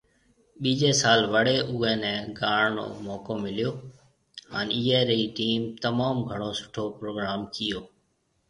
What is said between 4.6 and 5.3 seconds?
ايئي ري